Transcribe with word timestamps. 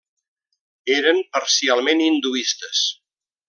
Eren 0.95 1.21
parcialment 1.37 2.03
hinduistes. 2.07 2.85